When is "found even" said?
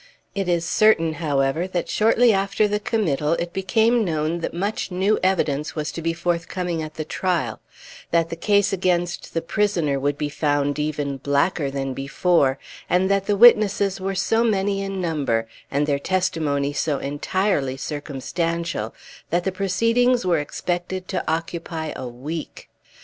10.27-11.17